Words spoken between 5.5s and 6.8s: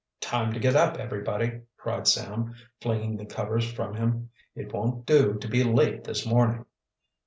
late this morning."